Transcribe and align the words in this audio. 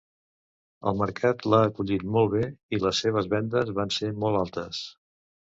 El 0.91 0.95
mercat 1.01 1.45
l'ha 1.53 1.59
acollit 1.65 2.05
molt 2.15 2.33
bé 2.37 2.41
i 2.77 2.81
les 2.85 3.03
seves 3.05 3.29
vendes 3.35 3.71
van 3.83 3.95
ser 4.01 4.13
molt 4.27 4.43
altes. 4.43 4.83